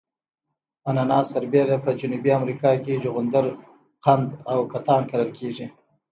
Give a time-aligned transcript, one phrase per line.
[0.89, 3.45] اناناس سربېره په جنوبي امریکا کې جغندر
[4.05, 5.65] قند او کتان کرل کیږي.